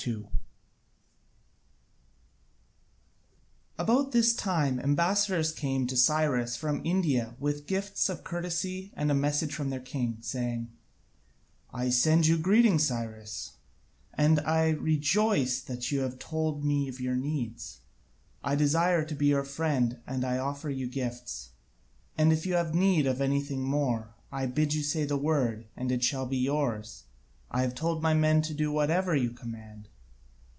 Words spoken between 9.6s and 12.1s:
their king, saying: "I